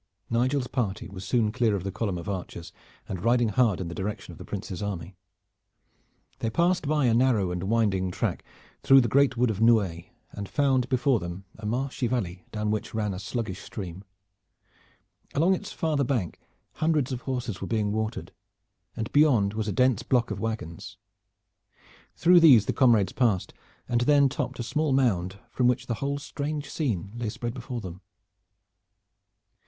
Nigel's 0.31 0.65
party 0.65 1.07
was 1.07 1.23
soon 1.23 1.51
clear 1.51 1.75
of 1.75 1.83
the 1.83 1.91
column 1.91 2.17
of 2.17 2.27
archers 2.27 2.73
and 3.07 3.23
riding 3.23 3.49
hard 3.49 3.79
in 3.79 3.87
the 3.87 3.93
direction 3.93 4.31
of 4.31 4.39
the 4.39 4.43
Prince's 4.43 4.81
army. 4.81 5.15
They 6.39 6.49
passed 6.49 6.87
by 6.87 7.05
a 7.05 7.13
narrow 7.13 7.51
and 7.51 7.61
winding 7.65 8.09
track, 8.09 8.43
through 8.81 9.01
the 9.01 9.07
great 9.07 9.37
wood 9.37 9.51
of 9.51 9.61
Nouaille, 9.61 10.05
and 10.31 10.49
found 10.49 10.89
before 10.89 11.19
them 11.19 11.45
a 11.55 11.67
marshy 11.67 12.07
valley 12.07 12.47
down 12.51 12.71
which 12.71 12.95
ran 12.95 13.13
a 13.13 13.19
sluggish 13.19 13.61
stream. 13.61 14.03
Along 15.35 15.53
its 15.53 15.71
farther 15.71 16.03
bank 16.03 16.39
hundreds 16.77 17.11
of 17.11 17.21
horses 17.21 17.61
were 17.61 17.67
being 17.67 17.91
watered, 17.91 18.31
and 18.97 19.11
beyond 19.13 19.53
was 19.53 19.67
a 19.67 19.71
dense 19.71 20.01
block 20.01 20.31
of 20.31 20.39
wagons. 20.39 20.97
Through 22.15 22.39
these 22.39 22.65
the 22.65 22.73
comrades 22.73 23.13
passed, 23.13 23.53
and 23.87 24.01
then 24.01 24.29
topped 24.29 24.57
a 24.57 24.63
small 24.63 24.93
mound 24.93 25.37
from 25.51 25.67
which 25.67 25.85
the 25.85 25.93
whole 26.01 26.17
strange 26.17 26.71
scene 26.71 27.11
lay 27.15 27.29
spread 27.29 27.53
before 27.53 27.81
them. 27.81 28.01